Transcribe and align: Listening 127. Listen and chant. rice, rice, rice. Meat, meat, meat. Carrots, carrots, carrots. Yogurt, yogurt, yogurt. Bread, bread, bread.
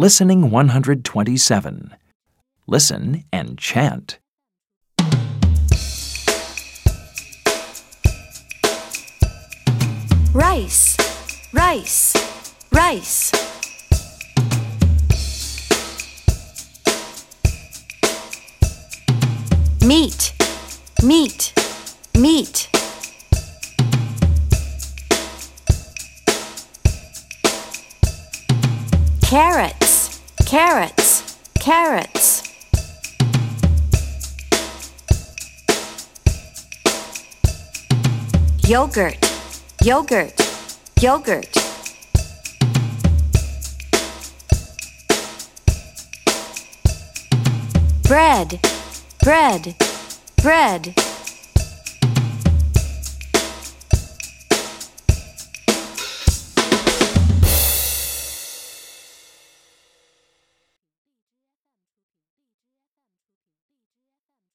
Listening 0.00 0.50
127. 0.50 1.94
Listen 2.66 3.24
and 3.30 3.58
chant. 3.58 4.18
rice, 10.32 10.96
rice, 11.52 12.16
rice. 12.72 13.30
Meat, 19.84 20.32
meat, 21.02 21.52
meat. 22.18 22.70
Carrots, 29.30 29.79
carrots, 30.50 31.38
carrots. 31.60 32.42
Yogurt, 38.66 39.16
yogurt, 39.84 40.34
yogurt. 41.00 41.54
Bread, 48.02 48.58
bread, 49.22 49.76
bread. 50.42 50.94